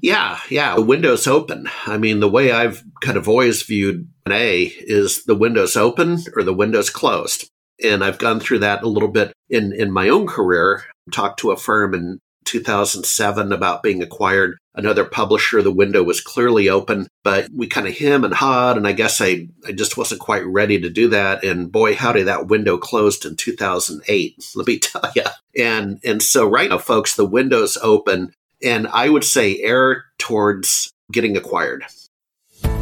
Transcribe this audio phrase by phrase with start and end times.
[0.00, 0.76] Yeah, yeah.
[0.76, 1.68] The window's open.
[1.86, 6.18] I mean, the way I've kind of always viewed an A is the window's open
[6.36, 7.50] or the window's closed.
[7.82, 10.84] And I've gone through that a little bit in, in my own career.
[11.12, 14.56] Talked to a firm in 2007 about being acquired.
[14.74, 18.86] Another publisher, the window was clearly open, but we kind of him and hawed, and
[18.86, 21.44] I guess I, I just wasn't quite ready to do that.
[21.44, 24.44] And boy, howdy, that window closed in 2008.
[24.54, 25.24] Let me tell you.
[25.58, 28.32] And and so right now, folks, the window's open,
[28.62, 31.84] and I would say err towards getting acquired.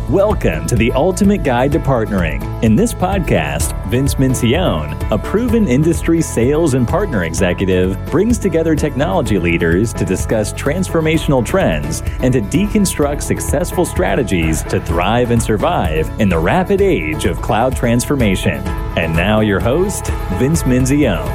[0.09, 2.62] Welcome to the Ultimate Guide to Partnering.
[2.62, 9.36] In this podcast, Vince Menzione, a proven industry sales and partner executive, brings together technology
[9.36, 16.28] leaders to discuss transformational trends and to deconstruct successful strategies to thrive and survive in
[16.28, 18.64] the rapid age of cloud transformation.
[18.97, 20.06] And now, your host,
[20.38, 21.27] Vince Menzione.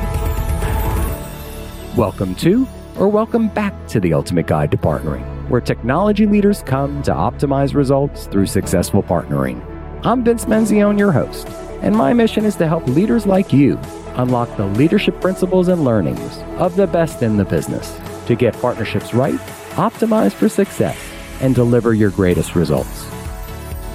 [1.98, 2.66] Welcome to,
[2.98, 7.76] or welcome back to the Ultimate Guide to Partnering where technology leaders come to optimize
[7.76, 9.62] results through successful partnering.
[10.06, 11.50] I'm Vince Menzione, your host,
[11.82, 13.78] and my mission is to help leaders like you
[14.16, 19.14] unlock the leadership principles and learnings of the best in the business to get partnerships
[19.14, 19.40] right,
[19.72, 20.98] optimize for success,
[21.42, 23.04] and deliver your greatest results.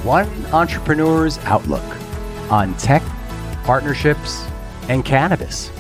[0.04, 1.84] One entrepreneur's outlook
[2.50, 3.02] on tech,
[3.64, 4.46] partnerships,
[4.90, 5.70] and cannabis.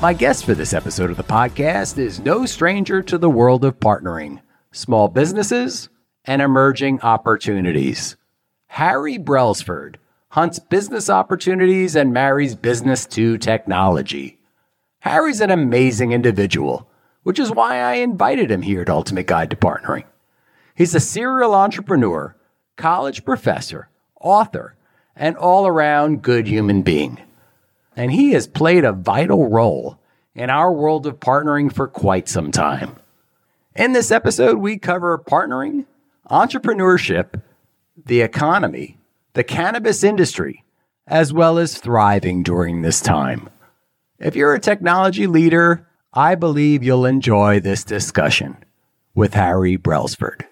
[0.00, 3.80] My guest for this episode of the podcast is no stranger to the world of
[3.80, 4.40] partnering
[4.72, 5.88] small businesses,
[6.24, 8.16] and emerging opportunities.
[8.68, 9.96] Harry Brelsford
[10.30, 14.38] hunts business opportunities and marries business to technology.
[15.00, 16.88] Harry's an amazing individual,
[17.22, 20.04] which is why I invited him here at Ultimate Guide to Partnering.
[20.74, 22.36] He's a serial entrepreneur,
[22.76, 23.88] college professor,
[24.20, 24.76] author,
[25.16, 27.18] and all around good human being.
[27.98, 29.98] And he has played a vital role
[30.32, 32.94] in our world of partnering for quite some time.
[33.74, 35.84] In this episode, we cover partnering,
[36.30, 37.42] entrepreneurship,
[38.06, 38.98] the economy,
[39.32, 40.64] the cannabis industry,
[41.08, 43.50] as well as thriving during this time.
[44.20, 48.58] If you're a technology leader, I believe you'll enjoy this discussion
[49.16, 50.42] with Harry Brelsford.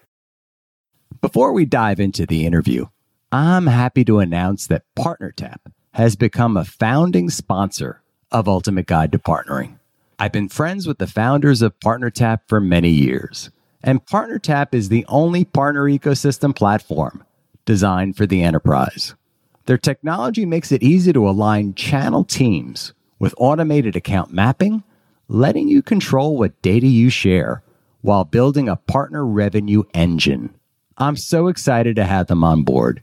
[1.21, 2.87] Before we dive into the interview,
[3.31, 5.59] I'm happy to announce that PartnerTap
[5.97, 9.79] has become a founding sponsor of Ultimate Guide to Partnering.
[10.19, 13.49] I've been friends with the founders of PartnerTap for many years,
[13.81, 17.23] and PartnerTap is the only partner ecosystem platform
[17.65, 19.15] designed for the enterprise.
[19.65, 24.83] Their technology makes it easy to align channel teams with automated account mapping,
[25.27, 27.63] letting you control what data you share
[28.01, 30.53] while building a partner revenue engine.
[30.99, 33.01] I'm so excited to have them on board.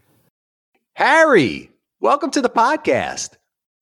[0.92, 1.72] Harry,
[2.04, 3.30] welcome to the podcast.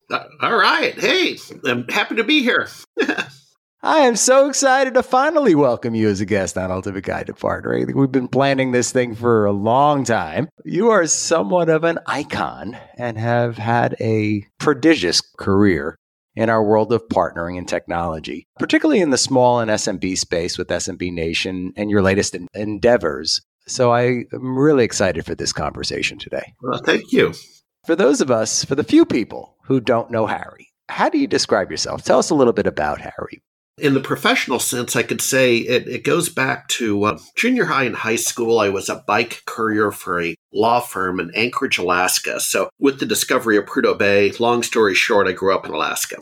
[0.09, 0.97] Uh, all right.
[0.97, 2.69] Hey, I'm happy to be here.
[3.83, 7.33] I am so excited to finally welcome you as a guest on Ultimate Guide to
[7.33, 7.93] Partnering.
[7.97, 10.49] We've been planning this thing for a long time.
[10.65, 15.97] You are somewhat of an icon and have had a prodigious career
[16.37, 20.69] in our world of partnering and technology, particularly in the small and SMB space with
[20.69, 23.41] SMB Nation and your latest endeavors.
[23.67, 26.55] So I am really excited for this conversation today.
[26.63, 27.35] Well, thank you.
[27.85, 31.27] For those of us, for the few people who don't know Harry, how do you
[31.27, 32.05] describe yourself?
[32.05, 33.43] Tell us a little bit about Harry.
[33.77, 37.83] In the professional sense, I could say it, it goes back to uh, junior high
[37.83, 38.61] and high school.
[38.61, 42.39] I was a bike courier for a law firm in Anchorage, Alaska.
[42.39, 46.19] So, with the discovery of Prudhoe Bay, long story short, I grew up in Alaska.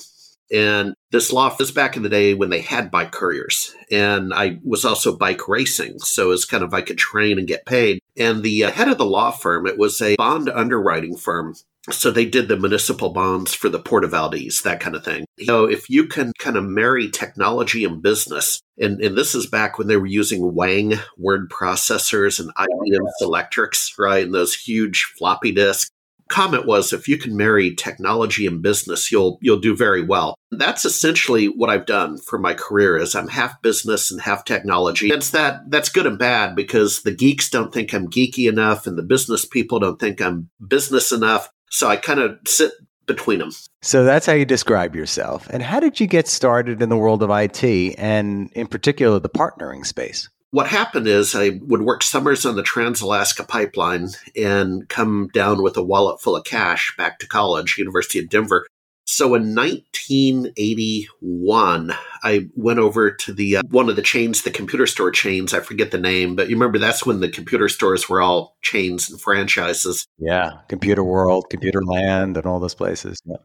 [0.53, 3.75] And this law was back in the day when they had bike couriers.
[3.91, 5.99] And I was also bike racing.
[6.01, 8.01] So it was kind of I could train and get paid.
[8.17, 11.55] And the uh, head of the law firm, it was a bond underwriting firm.
[11.91, 15.25] So they did the municipal bonds for the Port of Valdez, that kind of thing.
[15.45, 19.79] So if you can kind of marry technology and business, and, and this is back
[19.79, 24.25] when they were using Wang word processors and IBM Selectrics, right?
[24.25, 25.91] And those huge floppy disks
[26.31, 30.35] comment was if you can marry technology and business you'll you'll do very well.
[30.53, 35.11] That's essentially what i've done for my career is i'm half business and half technology.
[35.11, 38.97] That's that that's good and bad because the geeks don't think i'm geeky enough and
[38.97, 42.73] the business people don't think i'm business enough so i kind of sit
[43.07, 43.51] between them
[43.83, 45.49] so that's how you describe yourself.
[45.49, 49.31] And how did you get started in the world of it and in particular the
[49.31, 54.87] partnering space what happened is I would work summers on the Trans Alaska Pipeline and
[54.89, 58.67] come down with a wallet full of cash back to college, University of Denver.
[59.07, 61.93] So in 1981,
[62.23, 65.53] I went over to the uh, one of the chains, the computer store chains.
[65.53, 69.11] I forget the name, but you remember that's when the computer stores were all chains
[69.11, 70.07] and franchises.
[70.19, 73.19] Yeah, Computer World, Computer Land, and all those places.
[73.25, 73.39] Yeah.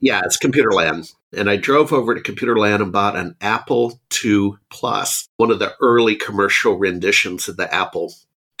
[0.00, 1.12] Yeah, it's Computerland.
[1.36, 5.74] And I drove over to Computerland and bought an Apple II Plus, one of the
[5.80, 8.12] early commercial renditions of the Apple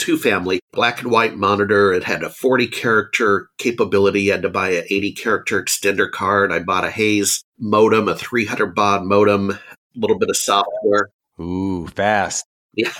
[0.06, 1.92] II family, black and white monitor.
[1.92, 4.30] It had a 40 character capability.
[4.30, 6.52] I had to buy an 80 character extender card.
[6.52, 9.58] I bought a Hayes modem, a 300 baud modem, a
[9.96, 11.10] little bit of software.
[11.40, 12.44] Ooh, fast.
[12.74, 12.92] Yeah.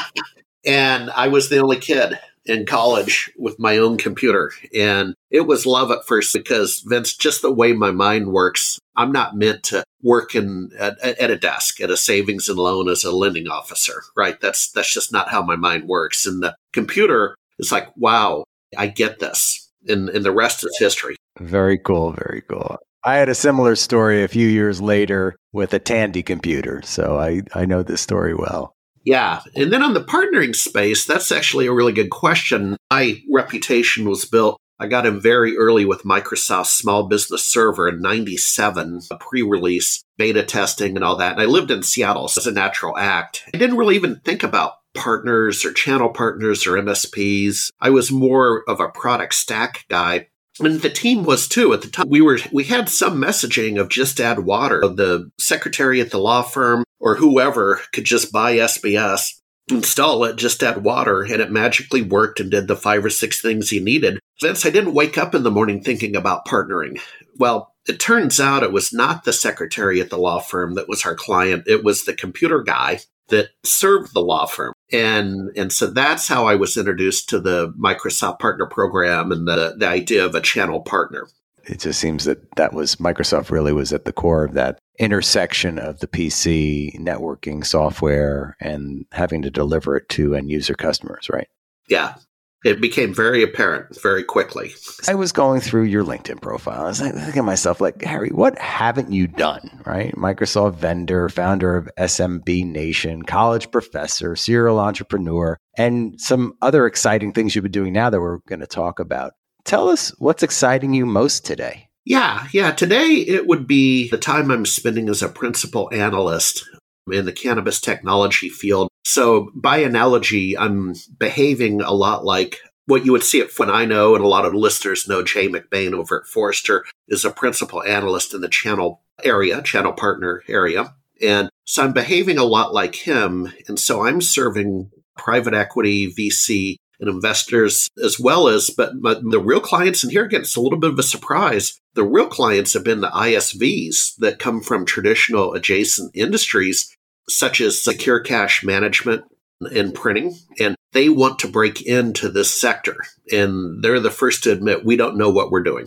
[0.66, 4.52] and I was the only kid in college with my own computer.
[4.74, 9.12] And it was love at first because Vince, just the way my mind works, I'm
[9.12, 13.04] not meant to work in at, at, a desk at a savings and loan as
[13.04, 14.40] a lending officer, right?
[14.40, 16.26] That's that's just not how my mind works.
[16.26, 18.44] And the computer is like, wow,
[18.76, 19.70] I get this.
[19.88, 21.16] And, and the rest is history.
[21.40, 22.12] Very cool.
[22.12, 22.78] Very cool.
[23.06, 26.80] I had a similar story a few years later with a Tandy computer.
[26.84, 28.73] So I, I know this story well.
[29.04, 29.42] Yeah.
[29.54, 32.76] And then on the partnering space, that's actually a really good question.
[32.90, 34.58] My reputation was built.
[34.80, 40.02] I got in very early with Microsoft Small Business Server in 97, a pre release,
[40.18, 41.32] beta testing, and all that.
[41.32, 43.44] And I lived in Seattle so as a natural act.
[43.54, 47.70] I didn't really even think about partners or channel partners or MSPs.
[47.80, 50.28] I was more of a product stack guy
[50.60, 52.08] and the team was too at the time.
[52.08, 54.80] We were we had some messaging of just add water.
[54.80, 59.40] The secretary at the law firm or whoever could just buy sbs
[59.70, 63.40] install it just add water and it magically worked and did the five or six
[63.40, 64.20] things he needed.
[64.40, 67.00] Vince i didn't wake up in the morning thinking about partnering.
[67.38, 71.04] Well it turns out it was not the secretary at the law firm that was
[71.04, 71.64] our client.
[71.66, 74.72] It was the computer guy that served the law firm.
[74.92, 79.74] And, and so that's how I was introduced to the Microsoft Partner Program and the,
[79.78, 81.26] the idea of a channel partner.
[81.66, 85.78] It just seems that that was Microsoft really was at the core of that intersection
[85.78, 91.48] of the PC networking software and having to deliver it to end user customers, right?
[91.88, 92.14] Yeah,
[92.64, 94.74] it became very apparent very quickly.
[95.06, 96.82] I was going through your LinkedIn profile.
[96.82, 99.82] I was like, thinking to myself, like, Harry, what haven't you done?
[99.84, 100.14] Right?
[100.16, 107.54] Microsoft vendor, founder of SMB Nation, college professor, serial entrepreneur, and some other exciting things
[107.54, 109.32] you've been doing now that we're going to talk about.
[109.64, 111.88] Tell us what's exciting you most today.
[112.04, 112.72] Yeah, yeah.
[112.72, 116.64] Today it would be the time I'm spending as a principal analyst
[117.10, 118.88] in the cannabis technology field.
[119.04, 123.84] So, by analogy, I'm behaving a lot like what you would see at when I
[123.84, 127.82] know, and a lot of listeners know Jay McBain over at Forrester is a principal
[127.82, 130.94] analyst in the channel area, channel partner area.
[131.22, 133.52] And so I'm behaving a lot like him.
[133.68, 139.40] And so I'm serving private equity, VC, and investors as well as, but, but the
[139.40, 141.78] real clients, and here again, it's a little bit of a surprise.
[141.94, 146.94] The real clients have been the ISVs that come from traditional adjacent industries,
[147.28, 149.24] such as secure cash management
[149.72, 150.34] and printing.
[150.60, 152.96] And they want to break into this sector.
[153.32, 155.86] And they're the first to admit we don't know what we're doing.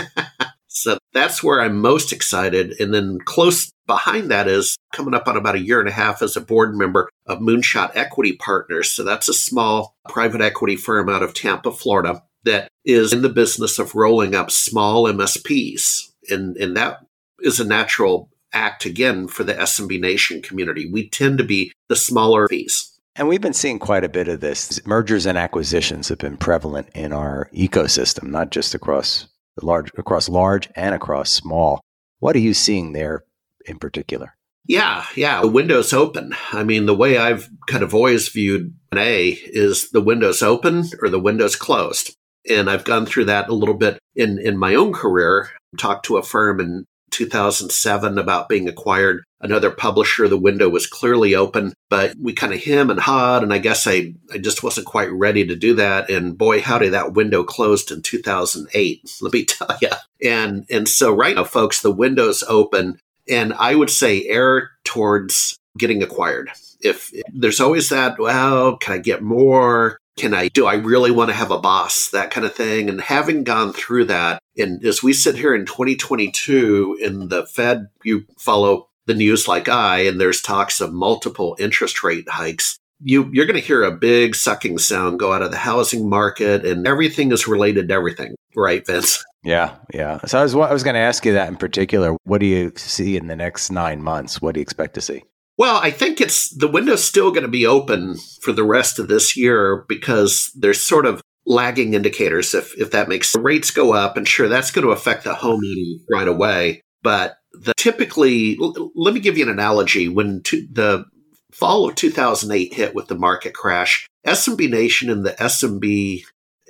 [0.68, 2.74] so that's where I'm most excited.
[2.80, 6.22] And then close behind that is coming up on about a year and a half
[6.22, 8.90] as a board member of Moonshot Equity Partners.
[8.90, 13.28] So that's a small private equity firm out of Tampa, Florida that is in the
[13.28, 16.10] business of rolling up small MSPs.
[16.28, 16.98] And, and that
[17.40, 20.90] is a natural act again for the SMB Nation community.
[20.90, 22.88] We tend to be the smaller piece.
[23.14, 24.84] And we've been seeing quite a bit of this.
[24.86, 29.28] Mergers and acquisitions have been prevalent in our ecosystem, not just across
[29.60, 31.80] large across large and across small.
[32.20, 33.24] What are you seeing there
[33.66, 34.34] in particular?
[34.66, 36.34] Yeah, yeah, the window's open.
[36.52, 40.84] I mean, the way I've kind of always viewed an A is the window's open
[41.02, 42.16] or the window's closed.
[42.48, 45.50] And I've gone through that a little bit in, in my own career.
[45.78, 49.24] Talked to a firm in 2007 about being acquired.
[49.40, 53.52] Another publisher, the window was clearly open, but we kind of hem and hawed, and
[53.52, 56.10] I guess I, I just wasn't quite ready to do that.
[56.10, 59.16] And boy, howdy, that window closed in 2008.
[59.20, 59.90] Let me tell you.
[60.24, 65.58] And and so right now, folks, the window's open, and I would say err towards
[65.78, 66.50] getting acquired.
[66.80, 69.98] If, if there's always that, well, can I get more?
[70.16, 72.08] Can I, do I really want to have a boss?
[72.10, 72.88] That kind of thing.
[72.88, 77.88] And having gone through that, and as we sit here in 2022 in the Fed,
[78.04, 82.78] you follow the news like I, and there's talks of multiple interest rate hikes.
[83.04, 86.64] You, you're going to hear a big sucking sound go out of the housing market,
[86.64, 89.24] and everything is related to everything, right, Vince?
[89.42, 90.20] Yeah, yeah.
[90.26, 92.16] So I was, I was going to ask you that in particular.
[92.24, 94.40] What do you see in the next nine months?
[94.40, 95.24] What do you expect to see?
[95.58, 99.08] Well, I think it's the window's still going to be open for the rest of
[99.08, 104.16] this year because there's sort of lagging indicators if if that makes rates go up
[104.16, 105.60] and sure that's going to affect the home
[106.08, 111.04] right away but the typically l- let me give you an analogy when to, the
[111.50, 116.22] fall of 2008 hit with the market crash SMB Nation and the SMB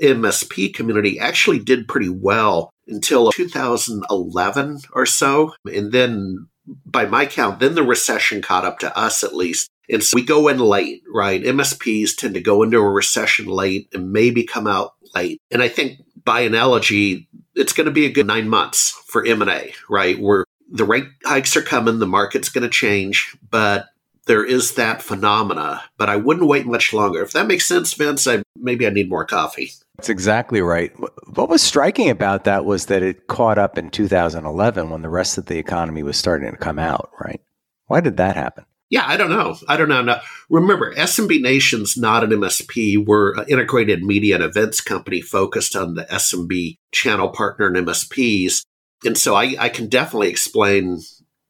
[0.03, 5.55] MSP community actually did pretty well until 2011 or so.
[5.73, 9.69] And then, by my count, then the recession caught up to us at least.
[9.91, 11.43] And so we go in late, right?
[11.43, 15.41] MSPs tend to go into a recession late and maybe come out late.
[15.51, 19.75] And I think by analogy, it's going to be a good nine months for M&A,
[19.91, 20.19] right?
[20.19, 23.89] Where the rate hikes are coming, the market's going to change, but
[24.27, 27.23] there is that phenomena, but I wouldn't wait much longer.
[27.23, 29.73] If that makes sense, Vince, I, maybe I need more coffee.
[29.97, 30.93] That's exactly right.
[31.35, 35.39] What was striking about that was that it caught up in 2011 when the rest
[35.39, 37.41] of the economy was starting to come out, right?
[37.87, 38.65] Why did that happen?
[38.93, 39.57] Yeah, I don't know.
[39.69, 40.03] I don't know.
[40.03, 40.21] Now,
[40.51, 43.03] remember, SMB Nation's not an MSP.
[43.05, 48.65] We're an integrated media and events company focused on the SMB channel partner and MSPs.
[49.05, 51.01] And so I, I can definitely explain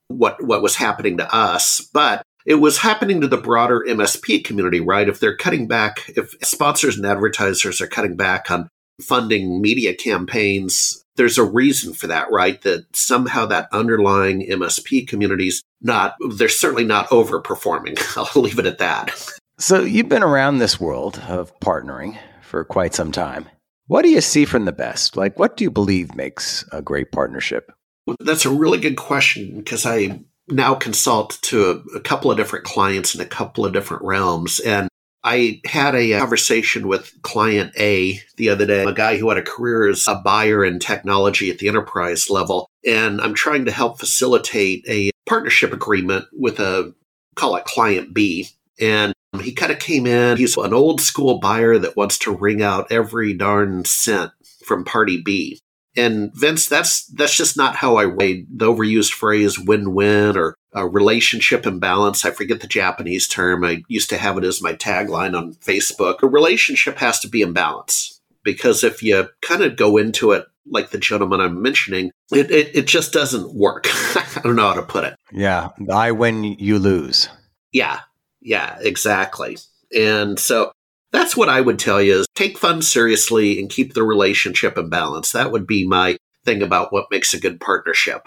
[0.07, 1.81] what what was happening to us.
[1.93, 5.09] But it was happening to the broader MSP community, right?
[5.09, 8.69] If they're cutting back, if sponsors and advertisers are cutting back on
[9.01, 12.61] funding media campaigns, there's a reason for that, right?
[12.63, 18.01] That somehow that underlying MSP community's not, they're certainly not overperforming.
[18.35, 19.15] I'll leave it at that.
[19.59, 23.49] So you've been around this world of partnering for quite some time.
[23.87, 25.17] What do you see from the best?
[25.17, 27.73] Like, what do you believe makes a great partnership?
[28.21, 32.65] That's a really good question because I now consult to a, a, couple of different
[32.65, 34.61] clients in a couple of different realms.
[34.61, 34.89] And
[35.25, 39.39] I had a uh, conversation with client A the other day, a guy who had
[39.39, 42.69] a career as a buyer in technology at the enterprise level.
[42.85, 46.93] And I'm trying to help facilitate a partnership agreement with a,
[47.37, 48.49] call it client B.
[48.81, 52.63] And he kind of came in, he's an old school buyer that wants to wring
[52.63, 54.33] out every darn cent
[54.67, 55.61] from party B.
[55.97, 60.89] And Vince, that's that's just not how I read the overused phrase "win-win" or a
[60.89, 62.25] relationship imbalance.
[62.25, 63.65] I forget the Japanese term.
[63.65, 66.23] I used to have it as my tagline on Facebook.
[66.23, 70.47] A relationship has to be in balance because if you kind of go into it
[70.67, 73.87] like the gentleman I'm mentioning, it, it, it just doesn't work.
[73.91, 75.17] I don't know how to put it.
[75.33, 75.71] Yeah.
[75.93, 77.29] I win, you lose.
[77.73, 78.01] Yeah.
[78.41, 79.59] Yeah, exactly.
[79.97, 80.73] And so
[81.13, 84.89] that's what I would tell you is take fun seriously and keep the relationship in
[84.89, 85.33] balance.
[85.33, 88.27] That would be my thing about what makes a good partnership.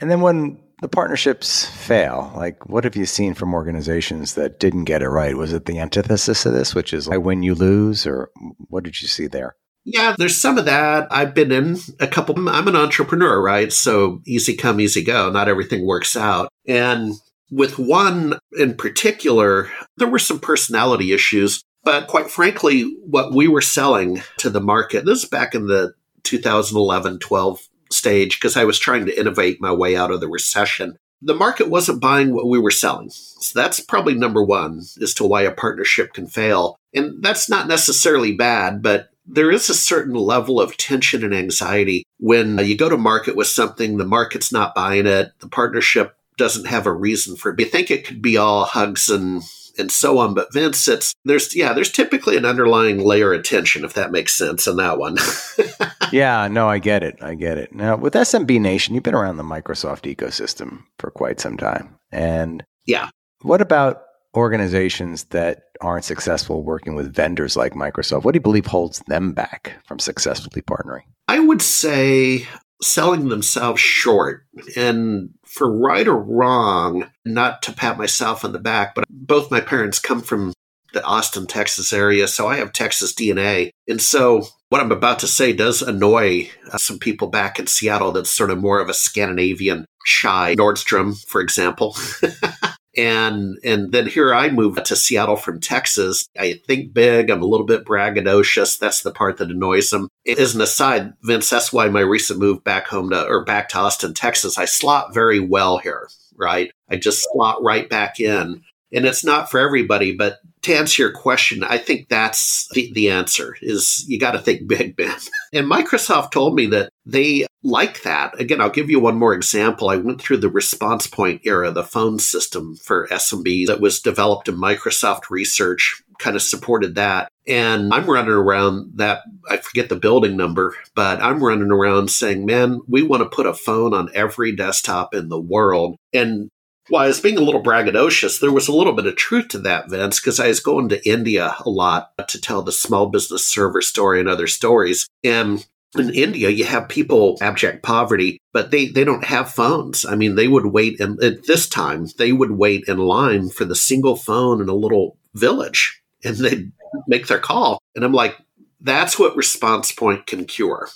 [0.00, 4.84] And then when the partnerships fail, like what have you seen from organizations that didn't
[4.84, 5.36] get it right?
[5.36, 8.30] Was it the antithesis of this, which is I win, you lose, or
[8.68, 9.54] what did you see there?
[9.84, 11.08] Yeah, there's some of that.
[11.10, 12.48] I've been in a couple.
[12.48, 13.72] I'm an entrepreneur, right?
[13.72, 15.30] So easy come, easy go.
[15.30, 16.48] Not everything works out.
[16.68, 17.14] And
[17.50, 23.60] with one in particular, there were some personality issues but quite frankly, what we were
[23.60, 28.78] selling to the market, this is back in the 2011 12 stage, because I was
[28.78, 30.96] trying to innovate my way out of the recession.
[31.20, 33.10] The market wasn't buying what we were selling.
[33.10, 36.76] So that's probably number one as to why a partnership can fail.
[36.94, 42.04] And that's not necessarily bad, but there is a certain level of tension and anxiety
[42.22, 46.66] when you go to market with something, the market's not buying it, the partnership doesn't
[46.66, 47.58] have a reason for it.
[47.58, 49.42] You think it could be all hugs and
[49.78, 50.34] and so on.
[50.34, 54.36] But Vince, it's there's yeah, there's typically an underlying layer of tension, if that makes
[54.36, 55.16] sense, in that one.
[56.12, 57.18] yeah, no, I get it.
[57.20, 57.74] I get it.
[57.74, 61.98] Now with SMB Nation, you've been around the Microsoft ecosystem for quite some time.
[62.10, 63.08] And yeah.
[63.42, 64.02] What about
[64.36, 68.24] organizations that aren't successful working with vendors like Microsoft?
[68.24, 71.02] What do you believe holds them back from successfully partnering?
[71.28, 72.46] I would say
[72.82, 74.44] selling themselves short.
[74.76, 79.60] And for right or wrong, not to pat myself on the back, but both my
[79.60, 80.52] parents come from
[80.94, 83.70] the Austin, Texas area, so I have Texas DNA.
[83.86, 88.12] And so what I'm about to say does annoy uh, some people back in Seattle
[88.12, 91.96] that's sort of more of a Scandinavian shy Nordstrom, for example.
[92.96, 96.28] And and then here I moved to Seattle from Texas.
[96.38, 97.30] I think big.
[97.30, 98.78] I'm a little bit braggadocious.
[98.78, 100.08] That's the part that annoys them.
[100.26, 103.78] As an aside, Vince, that's why my recent move back home to or back to
[103.78, 106.08] Austin, Texas, I slot very well here.
[106.34, 110.14] Right, I just slot right back in, and it's not for everybody.
[110.14, 114.38] But to answer your question, I think that's the, the answer is you got to
[114.38, 115.16] think big, Ben.
[115.52, 118.38] and Microsoft told me that they like that.
[118.40, 119.88] Again, I'll give you one more example.
[119.88, 124.48] I went through the response point era, the phone system for SMB that was developed
[124.48, 127.28] in Microsoft research, kind of supported that.
[127.46, 132.46] And I'm running around that, I forget the building number, but I'm running around saying,
[132.46, 135.96] man, we want to put a phone on every desktop in the world.
[136.12, 136.50] And
[136.88, 139.58] while I was being a little braggadocious, there was a little bit of truth to
[139.60, 143.46] that, Vince, because I was going to India a lot to tell the small business
[143.46, 145.08] server story and other stories.
[145.22, 145.64] And
[145.96, 150.04] in India, you have people abject poverty, but they, they don't have phones.
[150.04, 153.64] I mean, they would wait, and at this time, they would wait in line for
[153.64, 156.72] the single phone in a little village, and they'd
[157.06, 157.78] make their call.
[157.94, 158.36] And I'm like,
[158.80, 160.88] that's what Response Point can cure,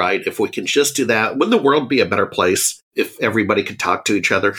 [0.00, 0.26] right?
[0.26, 3.62] If we can just do that, wouldn't the world be a better place if everybody
[3.62, 4.54] could talk to each other?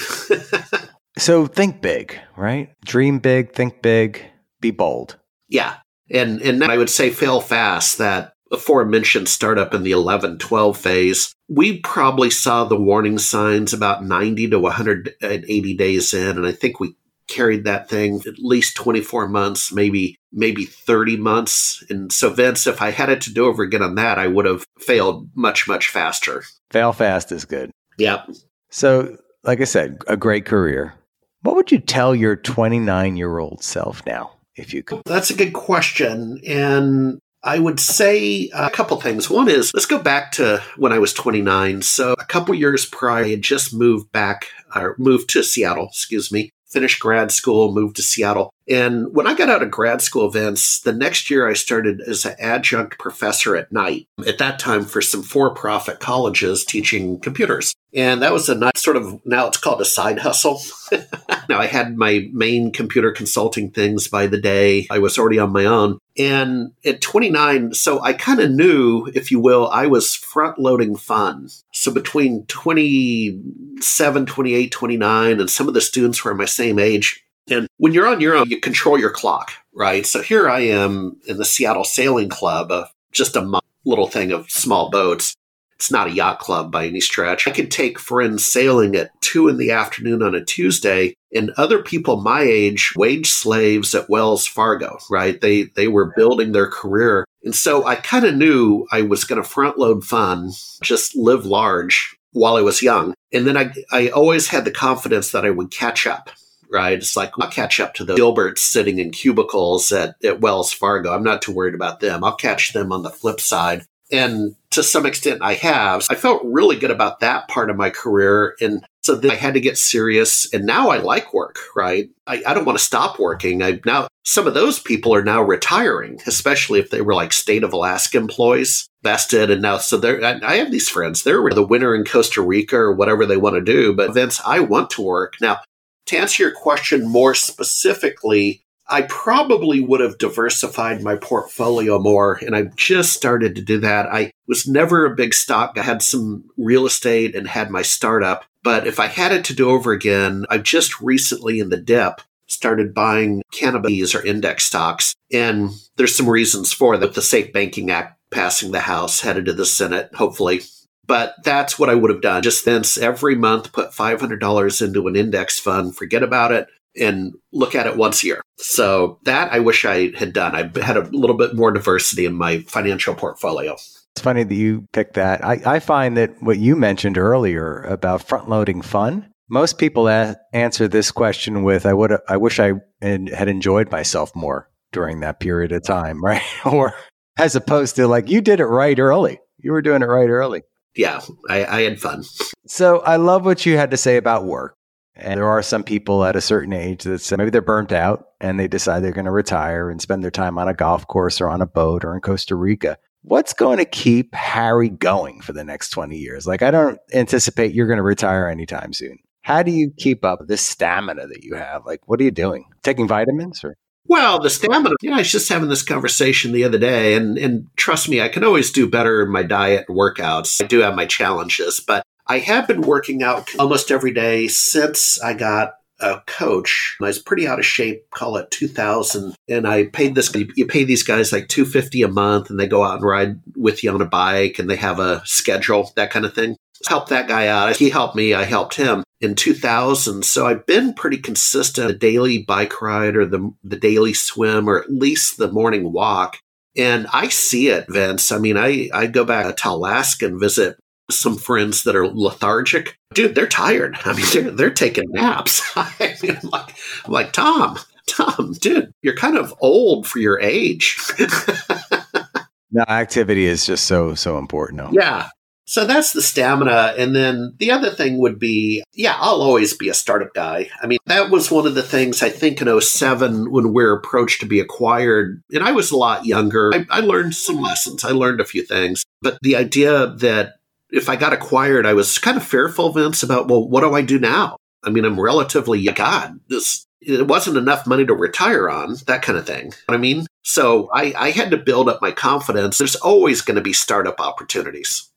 [1.18, 2.70] so think big, right?
[2.86, 4.24] Dream big, think big,
[4.60, 5.18] be bold.
[5.50, 5.78] Yeah.
[6.12, 11.34] And and I would say fail fast that aforementioned startup in the 11 12 phase,
[11.50, 16.38] we probably saw the warning signs about 90 to 180 days in.
[16.38, 16.96] And I think we
[17.28, 21.84] carried that thing at least 24 months, maybe maybe 30 months.
[21.90, 24.46] And so Vince, if I had it to do over again on that, I would
[24.46, 26.44] have failed much, much faster.
[26.70, 27.72] Fail fast is good.
[27.98, 28.30] Yep.
[28.70, 30.94] So, like I said, a great career.
[31.42, 35.02] What would you tell your 29 year old self now, if you could?
[35.06, 36.40] That's a good question.
[36.48, 39.30] And I would say a couple things.
[39.30, 41.82] One is let's go back to when I was 29.
[41.82, 46.32] So a couple years prior, I had just moved back, or moved to Seattle, excuse
[46.32, 48.54] me, finished grad school, moved to Seattle.
[48.68, 52.26] And when I got out of grad school, Vince, the next year I started as
[52.26, 57.74] an adjunct professor at night, at that time for some for profit colleges teaching computers.
[57.94, 60.62] And that was a nice sort of, now it's called a side hustle.
[61.50, 64.88] now I had my main computer consulting things by the day.
[64.90, 65.98] I was already on my own.
[66.18, 70.96] And at 29, so I kind of knew, if you will, I was front loading
[70.96, 71.50] fun.
[71.82, 77.68] So between 27, 28, 29, and some of the students were my same age, and
[77.78, 80.06] when you're on your own, you control your clock, right?
[80.06, 84.52] So here I am in the Seattle Sailing Club, uh, just a little thing of
[84.52, 85.36] small boats.
[85.82, 87.48] It's not a yacht club by any stretch.
[87.48, 91.82] I could take friends sailing at two in the afternoon on a Tuesday, and other
[91.82, 95.42] people my age, wage slaves at Wells Fargo, right?
[95.42, 99.42] They they were building their career, and so I kind of knew I was going
[99.42, 100.52] to front load fun,
[100.84, 105.32] just live large while I was young, and then I I always had the confidence
[105.32, 106.30] that I would catch up
[106.70, 106.94] right?
[106.94, 111.12] It's like I'll catch up to the Gilberts sitting in cubicles at, at Wells Fargo.
[111.12, 112.24] I'm not too worried about them.
[112.24, 113.84] I'll catch them on the flip side.
[114.10, 116.08] And to some extent, I have.
[116.10, 118.56] I felt really good about that part of my career.
[118.62, 120.52] And so then I had to get serious.
[120.54, 122.10] And now I like work, right?
[122.26, 123.62] I, I don't want to stop working.
[123.62, 127.64] I now, some of those people are now retiring, especially if they were like state
[127.64, 129.52] of Alaska employees vested.
[129.52, 131.24] And now, so they're, I have these friends.
[131.24, 133.94] They're the winter in Costa Rica or whatever they want to do.
[133.94, 135.36] But Vince, I want to work.
[135.42, 135.60] Now,
[136.08, 142.56] to answer your question more specifically, I probably would have diversified my portfolio more, and
[142.56, 144.08] I've just started to do that.
[144.08, 145.78] I was never a big stock.
[145.78, 148.44] I had some real estate and had my startup.
[148.64, 152.22] But if I had it to do over again, I've just recently in the dip
[152.48, 155.16] started buying cannabis or index stocks.
[155.32, 157.14] And there's some reasons for that.
[157.14, 160.62] The Safe Banking Act passing the House, headed to the Senate, hopefully
[161.08, 162.42] but that's what I would have done.
[162.42, 166.68] Just then, every month, put $500 into an index fund, forget about it,
[167.00, 168.42] and look at it once a year.
[168.58, 170.56] So that I wish I had done.
[170.56, 173.74] I had a little bit more diversity in my financial portfolio.
[173.74, 175.44] It's funny that you picked that.
[175.44, 180.36] I, I find that what you mentioned earlier about front loading fun, most people a-
[180.54, 185.40] answer this question with, I would, I wish I had enjoyed myself more during that
[185.40, 186.44] period of time, right?
[186.66, 186.94] or
[187.38, 189.40] as opposed to like, you did it right early.
[189.60, 190.64] You were doing it right early
[190.96, 192.24] yeah, I, I had fun.
[192.68, 194.76] So I love what you had to say about work.
[195.16, 198.60] And there are some people at a certain age that maybe they're burnt out and
[198.60, 201.50] they decide they're going to retire and spend their time on a golf course or
[201.50, 202.98] on a boat or in Costa Rica.
[203.24, 206.48] What's going to keep Harry going for the next 20 years?
[206.48, 209.20] Like, I don't anticipate you're going to retire anytime soon.
[209.44, 211.86] How do you keep up this stamina that you have?
[211.86, 212.66] Like, what are you doing?
[212.84, 213.76] Taking vitamins or?
[214.06, 214.96] Well, the stamina.
[215.02, 218.30] Yeah, I was just having this conversation the other day, and and trust me, I
[218.30, 220.62] can always do better in my diet and workouts.
[220.64, 225.22] I do have my challenges, but I have been working out almost every day since
[225.22, 226.98] I got a coach.
[227.00, 229.36] I was pretty out of shape, call it 2000.
[229.48, 232.84] And I paid this, you pay these guys like 250 a month and they go
[232.84, 236.26] out and ride with you on a bike and they have a schedule, that kind
[236.26, 236.58] of thing.
[236.88, 237.78] Help that guy out.
[237.78, 238.34] He helped me.
[238.34, 240.26] I helped him in 2000.
[240.26, 244.80] So I've been pretty consistent, the daily bike ride or the, the daily swim or
[244.80, 246.38] at least the morning walk.
[246.76, 248.32] And I see it, Vince.
[248.32, 250.78] I mean, I, I go back to Alaska and visit
[251.12, 252.98] some friends that are lethargic.
[253.14, 253.98] Dude, they're tired.
[254.06, 255.62] I mean, they're, they're taking naps.
[255.76, 260.40] I mean, I'm like, I'm like, Tom, Tom, dude, you're kind of old for your
[260.40, 260.98] age.
[262.72, 264.94] no, activity is just so, so important.
[264.94, 265.30] Yeah.
[265.72, 266.96] So that's the stamina.
[266.98, 270.70] And then the other thing would be, yeah, I'll always be a startup guy.
[270.82, 273.94] I mean, that was one of the things I think in 07 when we are
[273.94, 275.42] approached to be acquired.
[275.54, 276.74] And I was a lot younger.
[276.74, 278.04] I, I learned some lessons.
[278.04, 279.06] I learned a few things.
[279.22, 280.56] But the idea that
[280.92, 284.02] if I got acquired, I was kind of fearful, Vince, about, well, what do I
[284.02, 284.58] do now?
[284.84, 289.38] I mean, I'm relatively, God, this it wasn't enough money to retire on, that kind
[289.38, 289.74] of thing.
[289.90, 292.78] I mean, so I, I had to build up my confidence.
[292.78, 295.10] There's always going to be startup opportunities.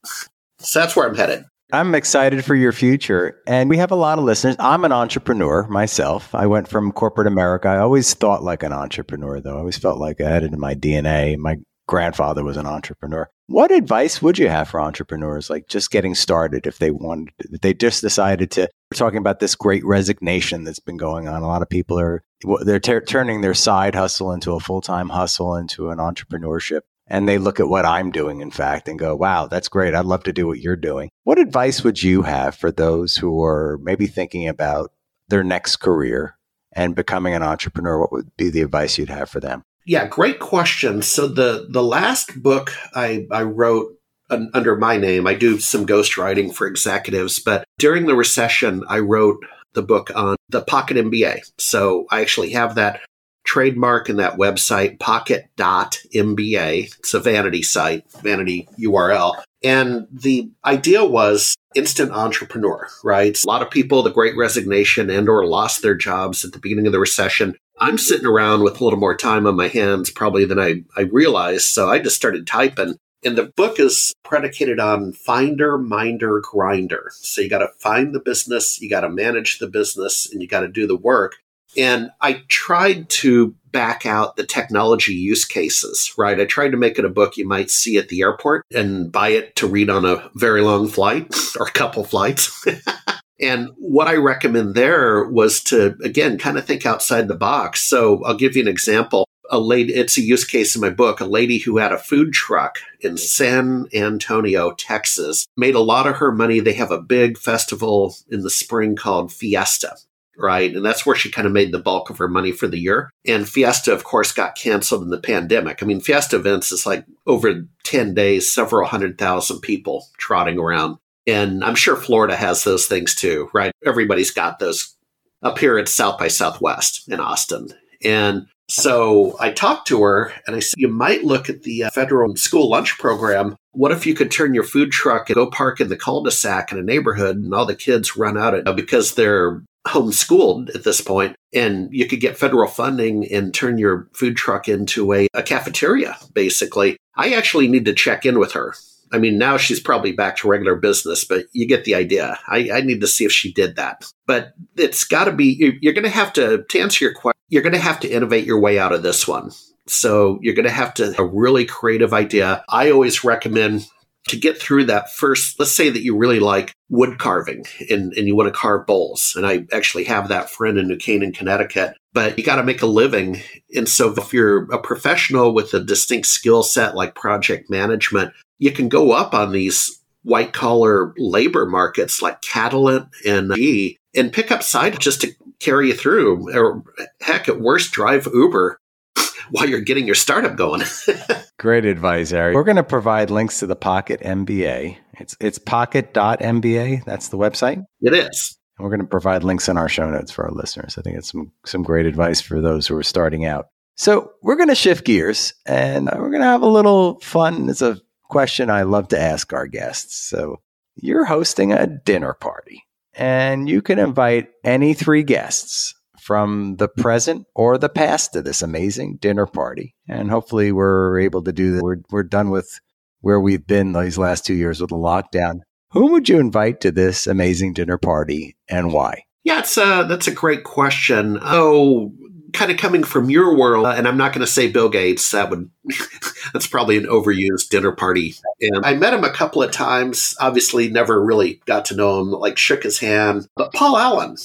[0.60, 1.44] So that's where I'm headed.
[1.72, 3.40] I'm excited for your future.
[3.46, 4.56] And we have a lot of listeners.
[4.58, 6.34] I'm an entrepreneur myself.
[6.34, 7.68] I went from corporate America.
[7.68, 9.56] I always thought like an entrepreneur, though.
[9.56, 11.36] I always felt like I had it in my DNA.
[11.36, 11.56] My
[11.86, 13.28] grandfather was an entrepreneur.
[13.46, 17.60] What advice would you have for entrepreneurs, like just getting started if they wanted, if
[17.60, 18.70] they just decided to?
[18.90, 21.42] We're talking about this great resignation that's been going on.
[21.42, 22.22] A lot of people are
[22.62, 27.28] they're ter- turning their side hustle into a full time hustle, into an entrepreneurship, and
[27.28, 29.94] they look at what I'm doing, in fact, and go, "Wow, that's great!
[29.94, 33.44] I'd love to do what you're doing." What advice would you have for those who
[33.44, 34.90] are maybe thinking about
[35.28, 36.38] their next career
[36.72, 38.00] and becoming an entrepreneur?
[38.00, 39.64] What would be the advice you'd have for them?
[39.86, 41.02] Yeah, great question.
[41.02, 43.98] So the the last book I I wrote
[44.30, 49.00] un, under my name, I do some ghostwriting for executives, but during the recession, I
[49.00, 49.44] wrote
[49.74, 51.40] the book on the Pocket MBA.
[51.58, 53.00] So I actually have that
[53.44, 56.96] trademark and that website, pocket.mba.
[56.98, 59.42] It's a vanity site, vanity URL.
[59.62, 63.38] And the idea was instant entrepreneur, right?
[63.42, 66.86] A lot of people, the great resignation and or lost their jobs at the beginning
[66.86, 67.56] of the recession.
[67.80, 71.02] I'm sitting around with a little more time on my hands probably than I, I
[71.02, 71.66] realized.
[71.66, 72.96] So I just started typing.
[73.24, 77.10] And the book is predicated on finder, minder, grinder.
[77.14, 80.48] So you got to find the business, you got to manage the business, and you
[80.48, 81.36] got to do the work.
[81.76, 86.38] And I tried to back out the technology use cases, right?
[86.38, 89.30] I tried to make it a book you might see at the airport and buy
[89.30, 92.64] it to read on a very long flight or a couple flights.
[93.40, 97.82] And what I recommend there was to, again, kind of think outside the box.
[97.82, 99.26] So I'll give you an example.
[99.50, 102.32] A lady, it's a use case in my book, a lady who had a food
[102.32, 106.60] truck in San Antonio, Texas, made a lot of her money.
[106.60, 109.96] They have a big festival in the spring called Fiesta
[110.36, 110.74] right?
[110.74, 113.10] And that's where she kind of made the bulk of her money for the year.
[113.26, 115.82] And Fiesta, of course, got canceled in the pandemic.
[115.82, 120.98] I mean, Fiesta events is like over 10 days, several hundred thousand people trotting around.
[121.26, 123.72] And I'm sure Florida has those things too, right?
[123.84, 124.94] Everybody's got those
[125.42, 127.68] up here at South by Southwest in Austin.
[128.02, 131.90] And so I talked to her and I said, You might look at the uh,
[131.90, 133.56] federal school lunch program.
[133.72, 136.30] What if you could turn your food truck and go park in the cul de
[136.30, 140.84] sac in a neighborhood and all the kids run out of, because they're homeschooled at
[140.84, 145.28] this point and you could get federal funding and turn your food truck into a,
[145.34, 146.96] a cafeteria, basically.
[147.16, 148.74] I actually need to check in with her
[149.12, 152.38] I mean, now she's probably back to regular business, but you get the idea.
[152.48, 154.04] I, I need to see if she did that.
[154.26, 157.62] But it's got to be, you're going to have to, to answer your question, you're
[157.62, 159.50] going to have to innovate your way out of this one.
[159.86, 162.64] So you're going to have to, a really creative idea.
[162.68, 163.86] I always recommend
[164.28, 168.26] to get through that first, let's say that you really like wood carving and, and
[168.26, 169.34] you want to carve bowls.
[169.36, 172.80] And I actually have that friend in New Canaan, Connecticut, but you got to make
[172.80, 173.42] a living.
[173.74, 178.32] And so if you're a professional with a distinct skill set like project management,
[178.64, 184.32] you can go up on these white collar labor markets like Catalant and G and
[184.32, 186.56] pick up side just to carry you through.
[186.58, 186.82] Or
[187.20, 188.80] heck, at worst, drive Uber
[189.50, 190.82] while you're getting your startup going.
[191.58, 192.54] Great advice, Harry.
[192.54, 194.96] We're going to provide links to the Pocket MBA.
[195.20, 197.04] It's it's pocket.mba.
[197.04, 197.84] That's the website.
[198.00, 198.56] It is.
[198.78, 200.96] And we're going to provide links in our show notes for our listeners.
[200.96, 203.66] I think it's some some great advice for those who are starting out.
[203.96, 207.68] So we're going to shift gears and we're going to have a little fun.
[207.68, 210.16] It's a question I love to ask our guests.
[210.16, 210.60] So
[210.96, 212.84] you're hosting a dinner party
[213.14, 218.62] and you can invite any three guests from the present or the past to this
[218.62, 219.94] amazing dinner party.
[220.08, 221.82] And hopefully we're able to do that.
[221.82, 222.80] We're, we're done with
[223.20, 225.60] where we've been these last two years with the lockdown.
[225.90, 229.24] Who would you invite to this amazing dinner party and why?
[229.44, 231.38] Yeah, it's a, uh, that's a great question.
[231.42, 232.12] Oh,
[232.54, 235.30] kind of coming from your world, and I'm not going to say Bill Gates.
[235.32, 235.70] That would
[236.52, 238.34] that's probably an overused dinner party.
[238.60, 240.34] And I met him a couple of times.
[240.40, 242.30] Obviously, never really got to know him.
[242.30, 243.46] Like shook his hand.
[243.56, 244.36] But Paul Allen,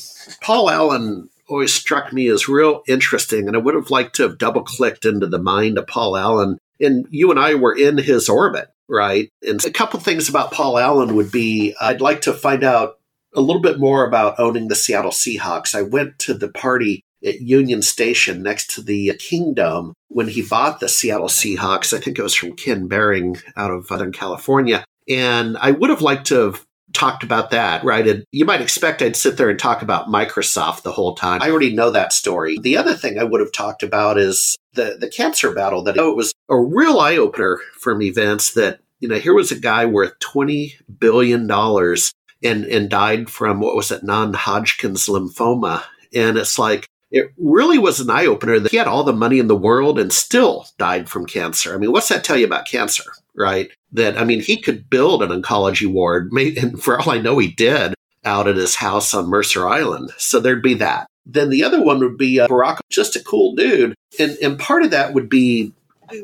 [0.41, 4.37] Paul Allen always struck me as real interesting, and I would have liked to have
[4.37, 6.57] double clicked into the mind of Paul Allen.
[6.81, 9.29] And you and I were in his orbit, right?
[9.41, 12.95] And a couple things about Paul Allen would be I'd like to find out
[13.35, 15.75] a little bit more about owning the Seattle Seahawks.
[15.75, 20.79] I went to the party at Union Station next to the Kingdom when he bought
[20.79, 21.95] the Seattle Seahawks.
[21.95, 24.83] I think it was from Ken Behring out of Southern California.
[25.07, 28.07] And I would have liked to have talked about that, right?
[28.07, 31.41] And you might expect I'd sit there and talk about Microsoft the whole time.
[31.41, 32.57] I already know that story.
[32.59, 36.11] The other thing I would have talked about is the, the cancer battle that oh,
[36.11, 39.85] it was a real eye opener from events that, you know, here was a guy
[39.85, 45.83] worth $20 billion and, and died from what was it, non Hodgkin's lymphoma.
[46.13, 49.39] And it's like, it really was an eye opener that he had all the money
[49.39, 51.73] in the world and still died from cancer.
[51.73, 53.03] I mean, what's that tell you about cancer,
[53.35, 53.71] right?
[53.91, 57.47] That, I mean, he could build an oncology ward, and for all I know, he
[57.47, 57.95] did
[58.25, 60.11] out at his house on Mercer Island.
[60.17, 61.07] So there'd be that.
[61.25, 63.95] Then the other one would be uh, Barack, just a cool dude.
[64.19, 65.73] And, and part of that would be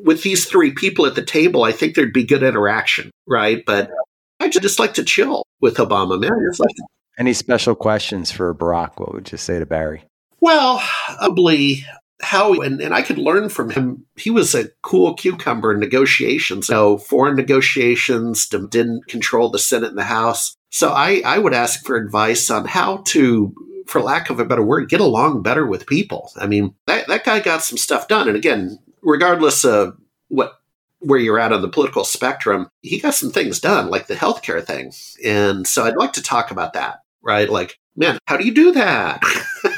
[0.03, 3.63] with these three people at the table, I think there'd be good interaction, right?
[3.65, 3.91] But
[4.39, 6.31] I just like to chill with Obama, man.
[7.17, 8.99] Any special questions for Barack?
[8.99, 10.03] What would you say to Barry?
[10.39, 11.85] Well, probably
[12.21, 14.05] how, and, and I could learn from him.
[14.15, 16.67] He was a cool cucumber in negotiations.
[16.67, 20.55] So foreign negotiations didn't control the Senate and the House.
[20.69, 23.53] So I, I would ask for advice on how to
[23.85, 26.31] for lack of a better word, get along better with people.
[26.37, 28.27] I mean, that, that guy got some stuff done.
[28.27, 29.97] And again, regardless of
[30.29, 30.59] what
[30.99, 34.63] where you're at on the political spectrum, he got some things done, like the healthcare
[34.63, 34.91] thing.
[35.23, 37.47] And so I'd like to talk about that, right?
[37.47, 39.21] Like, man, how do you do that?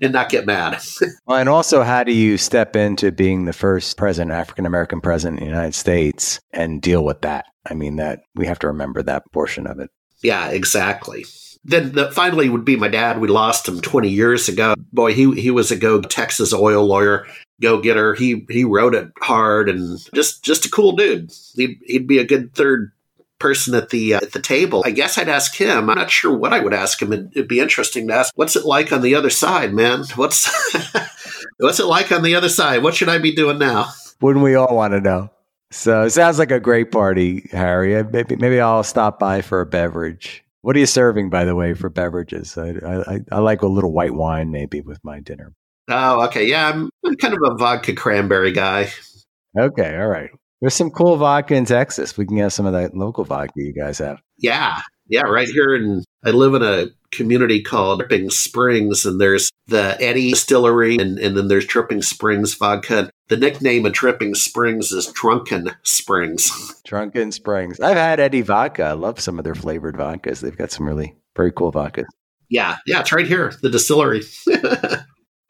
[0.00, 0.80] and not get mad.
[1.26, 5.40] well, and also, how do you step into being the first president, African American president
[5.40, 7.46] in the United States, and deal with that?
[7.68, 9.90] I mean, that we have to remember that portion of it.
[10.22, 11.24] Yeah, exactly
[11.64, 13.20] then the, finally would be my dad.
[13.20, 14.74] We lost him 20 years ago.
[14.92, 17.26] Boy, he he was a go Texas oil lawyer,
[17.60, 18.14] go getter.
[18.14, 21.30] He he wrote it hard and just just a cool dude.
[21.54, 22.92] He'd he'd be a good third
[23.38, 24.82] person at the uh, at the table.
[24.84, 25.88] I guess I'd ask him.
[25.90, 27.12] I'm not sure what I would ask him.
[27.12, 28.32] It'd, it'd be interesting to ask.
[28.34, 30.04] What's it like on the other side, man?
[30.16, 30.48] What's
[31.58, 32.82] what's it like on the other side?
[32.82, 33.92] What should I be doing now?
[34.20, 35.30] Wouldn't we all want to know?
[35.70, 38.02] So it sounds like a great party, Harry.
[38.04, 40.44] Maybe maybe I'll stop by for a beverage.
[40.62, 42.58] What are you serving, by the way, for beverages?
[42.58, 45.54] I, I, I like a little white wine maybe with my dinner.
[45.88, 46.46] Oh, okay.
[46.46, 48.90] Yeah, I'm, I'm kind of a vodka cranberry guy.
[49.58, 50.30] Okay, all right.
[50.60, 52.16] There's some cool vodka in Texas.
[52.16, 54.20] We can get some of that local vodka you guys have.
[54.38, 59.50] Yeah, yeah, right here in I live in a community called Dripping Springs, and there's
[59.68, 63.10] the Eddy Distillery, and, and then there's Dripping Springs vodka.
[63.28, 66.80] The nickname of Dripping Springs is Drunken Springs.
[66.84, 67.78] Drunken Springs.
[67.80, 68.84] I've had Eddy vodka.
[68.84, 70.40] I love some of their flavored vodkas.
[70.40, 72.06] They've got some really very cool vodkas.
[72.48, 74.22] Yeah, yeah, it's right here, the distillery.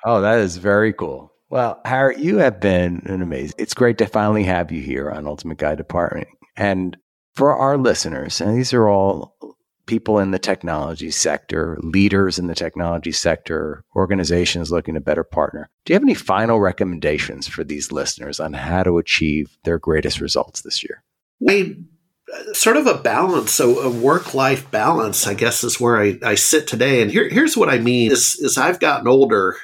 [0.04, 1.32] oh, that is very cool.
[1.50, 3.54] Well, Harry, you have been an amazing.
[3.58, 6.26] It's great to finally have you here on Ultimate Guide to Partnering.
[6.56, 6.96] And
[7.34, 9.36] for our listeners, and these are all
[9.86, 15.70] people in the technology sector, leaders in the technology sector, organizations looking to better partner.
[15.84, 20.20] Do you have any final recommendations for these listeners on how to achieve their greatest
[20.20, 21.02] results this year?
[21.40, 21.82] We
[22.52, 26.34] sort of a balance, a, a work life balance, I guess, is where I, I
[26.34, 27.00] sit today.
[27.00, 29.56] And here, here's what I mean is, is I've gotten older.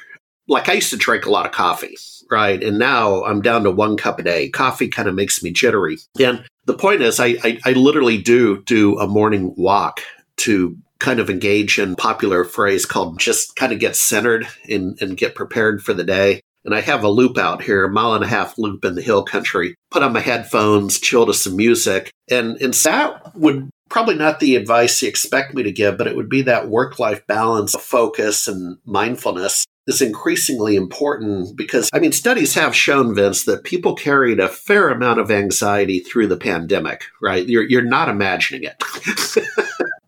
[0.47, 1.97] Like I used to drink a lot of coffee,
[2.29, 2.61] right?
[2.61, 4.49] And now I'm down to one cup a day.
[4.49, 5.97] Coffee kind of makes me jittery.
[6.19, 10.01] And the point is, I, I, I literally do do a morning walk
[10.37, 15.17] to kind of engage in popular phrase called just kind of get centered and, and
[15.17, 16.41] get prepared for the day.
[16.63, 19.01] And I have a loop out here, a mile and a half loop in the
[19.01, 19.75] hill country.
[19.91, 22.11] Put on my headphones, chill to some music.
[22.29, 26.15] And, and that would probably not the advice you expect me to give, but it
[26.15, 32.11] would be that work life balance, focus, and mindfulness is increasingly important because, I mean,
[32.11, 37.03] studies have shown, Vince, that people carried a fair amount of anxiety through the pandemic,
[37.21, 37.47] right?
[37.47, 38.83] You're, you're not imagining it.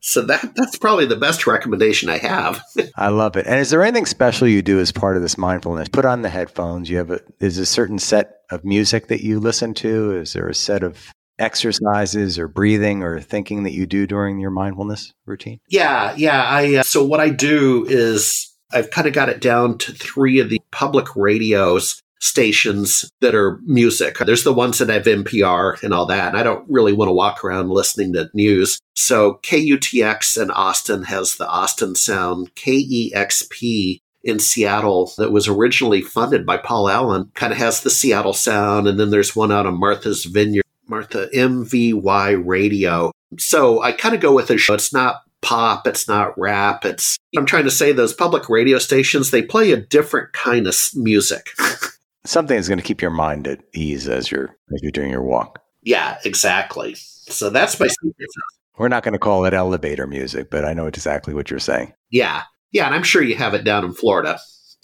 [0.07, 2.63] So that that's probably the best recommendation I have.
[2.95, 3.45] I love it.
[3.45, 5.89] And is there anything special you do as part of this mindfulness?
[5.89, 6.89] Put on the headphones.
[6.89, 10.15] You have a is a certain set of music that you listen to?
[10.15, 14.51] Is there a set of exercises or breathing or thinking that you do during your
[14.51, 15.59] mindfulness routine?
[15.69, 16.43] Yeah, yeah.
[16.43, 20.39] I uh, so what I do is I've kind of got it down to three
[20.39, 24.17] of the public radios stations that are music.
[24.17, 26.29] There's the ones that have NPR and all that.
[26.29, 28.79] And I don't really want to walk around listening to news.
[28.95, 32.53] So KUTX in Austin has the Austin Sound.
[32.55, 38.33] KEXP in Seattle that was originally funded by Paul Allen kind of has the Seattle
[38.33, 38.87] Sound.
[38.87, 43.11] And then there's one out of Martha's Vineyard, Martha MVY Radio.
[43.37, 44.73] So I kind of go with a show.
[44.73, 46.85] It's not pop, it's not rap.
[46.85, 50.75] It's I'm trying to say those public radio stations, they play a different kind of
[50.95, 51.49] music.
[52.25, 55.23] something that's going to keep your mind at ease as you're as you're doing your
[55.23, 55.61] walk.
[55.83, 56.95] Yeah, exactly.
[56.95, 58.29] So that's my secret.
[58.77, 61.93] We're not going to call it elevator music, but I know exactly what you're saying.
[62.11, 64.39] Yeah, yeah, and I'm sure you have it down in Florida.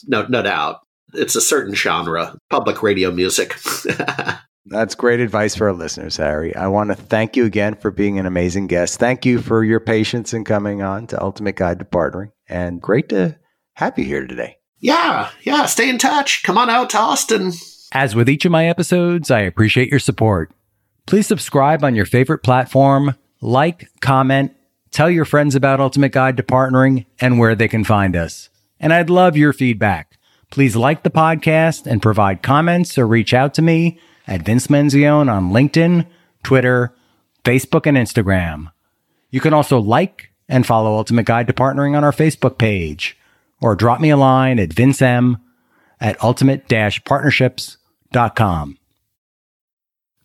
[0.08, 0.80] No, no doubt.
[1.14, 3.56] It's a certain genre, public radio music.
[4.66, 6.56] That's great advice for our listeners, Harry.
[6.56, 9.00] I want to thank you again for being an amazing guest.
[9.00, 13.10] Thank you for your patience in coming on to Ultimate Guide to Partnering, and great
[13.10, 13.38] to
[13.74, 16.44] have you here today yeah, yeah, stay in touch.
[16.44, 17.54] Come on out to Austin.
[17.94, 20.52] As with each of my episodes, I appreciate your support.
[21.08, 24.52] Please subscribe on your favorite platform, like, comment,
[24.92, 28.50] tell your friends about Ultimate Guide to Partnering and where they can find us.
[28.78, 30.18] and I'd love your feedback.
[30.52, 33.98] Please like the podcast and provide comments or reach out to me
[34.28, 36.06] at Vince Menzione on LinkedIn,
[36.44, 36.94] Twitter,
[37.44, 38.72] Facebook, and Instagram.
[39.30, 43.18] You can also like and follow Ultimate Guide to Partnering on our Facebook page
[43.62, 45.40] or drop me a line at vincem
[46.00, 48.78] at ultimate-partnerships.com.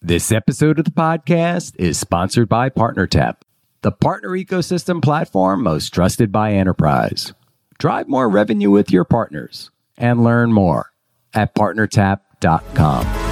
[0.01, 3.39] This episode of the podcast is sponsored by PartnerTap,
[3.83, 7.33] the partner ecosystem platform most trusted by enterprise.
[7.79, 10.93] Drive more revenue with your partners and learn more
[11.35, 13.28] at partnertap.com.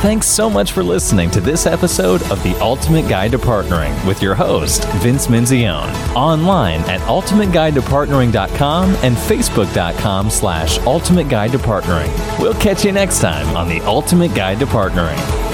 [0.00, 4.22] Thanks so much for listening to this episode of The Ultimate Guide to Partnering with
[4.22, 5.92] your host, Vince Menzione.
[6.16, 12.10] Online at ultimateguidetopartnering.com and facebook.com slash ultimate guide to partnering.
[12.40, 15.49] We'll catch you next time on The Ultimate Guide to Partnering.